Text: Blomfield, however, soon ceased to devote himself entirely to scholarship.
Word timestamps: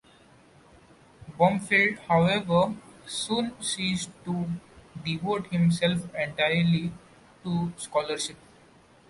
Blomfield, 1.37 1.99
however, 2.07 2.73
soon 3.05 3.53
ceased 3.61 4.09
to 4.25 4.47
devote 5.05 5.45
himself 5.53 6.11
entirely 6.15 6.91
to 7.43 7.71
scholarship. 7.77 8.37